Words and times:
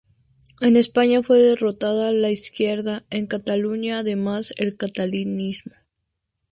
En 0.61 0.77
España 0.77 1.21
fue 1.21 1.37
derrotada 1.37 2.11
la 2.11 2.31
izquierda, 2.31 3.05
en 3.11 3.27
Cataluña, 3.27 3.99
además, 3.99 4.51
el 4.57 4.75
catalanismo. 4.75 5.73